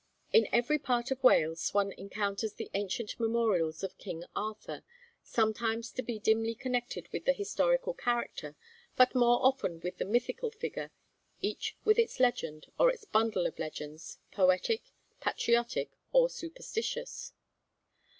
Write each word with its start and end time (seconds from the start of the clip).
In 0.33 0.47
every 0.51 0.79
part 0.79 1.11
of 1.11 1.23
Wales 1.23 1.75
one 1.75 1.91
encounters 1.91 2.53
the 2.53 2.71
ancient 2.73 3.19
memorials 3.19 3.83
of 3.83 3.99
King 3.99 4.23
Arthur 4.35 4.81
sometimes 5.21 5.91
to 5.91 6.01
be 6.01 6.17
dimly 6.17 6.55
connected 6.55 7.07
with 7.13 7.25
the 7.25 7.33
historical 7.33 7.93
character, 7.93 8.55
but 8.95 9.13
more 9.13 9.45
often 9.45 9.79
with 9.81 9.99
the 9.99 10.05
mythical 10.05 10.49
figure 10.49 10.89
each 11.39 11.75
with 11.85 11.99
its 11.99 12.19
legend, 12.19 12.65
or 12.79 12.89
its 12.89 13.05
bundle 13.05 13.45
of 13.45 13.59
legends, 13.59 14.17
poetic, 14.31 14.91
patriotic, 15.19 15.91
or 16.11 16.31
superstitious. 16.31 17.33